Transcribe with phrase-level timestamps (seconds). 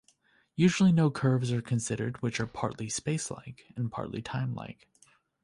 [0.55, 4.87] Usually no curves are considered which are partly spacelike and partly timelike.